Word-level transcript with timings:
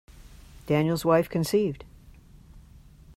Daniel's 0.65 1.05
wife 1.05 1.29
conceived. 1.29 1.85